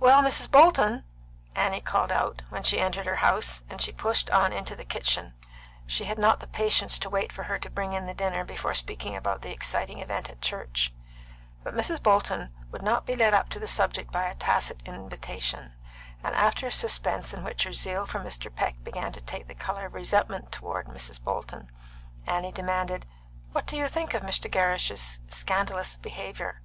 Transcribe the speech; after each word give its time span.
"Well, 0.00 0.22
Mrs. 0.24 0.50
Bolton!" 0.50 1.04
Annie 1.54 1.80
called 1.80 2.10
out, 2.10 2.42
when 2.48 2.64
she 2.64 2.80
entered 2.80 3.06
her 3.06 3.14
house, 3.22 3.62
and 3.70 3.80
she 3.80 3.92
pushed 3.92 4.28
on 4.30 4.52
into 4.52 4.74
the 4.74 4.84
kitchen; 4.84 5.34
she 5.86 6.02
had 6.02 6.18
not 6.18 6.40
the 6.40 6.48
patience 6.48 6.98
to 6.98 7.08
wait 7.08 7.30
for 7.30 7.44
her 7.44 7.60
to 7.60 7.70
bring 7.70 7.92
in 7.92 8.06
the 8.06 8.12
dinner 8.12 8.44
before 8.44 8.74
speaking 8.74 9.14
about 9.14 9.42
the 9.42 9.52
exciting 9.52 10.00
event 10.00 10.28
at 10.28 10.42
church. 10.42 10.92
But 11.62 11.76
Mrs. 11.76 12.02
Bolton 12.02 12.52
would 12.72 12.82
not 12.82 13.06
be 13.06 13.14
led 13.14 13.34
up 13.34 13.50
to 13.50 13.60
the 13.60 13.68
subject 13.68 14.10
by 14.10 14.24
a 14.24 14.34
tacit 14.34 14.82
invitation, 14.84 15.74
and 16.24 16.34
after 16.34 16.66
a 16.66 16.72
suspense 16.72 17.32
in 17.32 17.44
which 17.44 17.62
her 17.62 17.72
zeal 17.72 18.04
for 18.04 18.18
Mr. 18.18 18.52
Peck 18.52 18.82
began 18.82 19.12
to 19.12 19.20
take 19.20 19.48
a 19.48 19.54
colour 19.54 19.86
of 19.86 19.94
resentment 19.94 20.50
toward 20.50 20.88
Mrs. 20.88 21.22
Bolton, 21.22 21.70
Annie 22.26 22.50
demanded, 22.50 23.06
"What 23.52 23.66
do 23.68 23.76
you 23.76 23.86
think 23.86 24.12
of 24.12 24.22
Mr. 24.24 24.50
Gerrish's 24.50 25.20
scandalous 25.28 25.98
behaviour?" 25.98 26.62